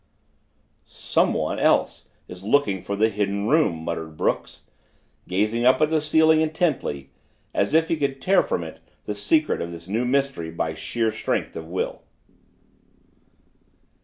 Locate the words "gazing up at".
5.27-5.91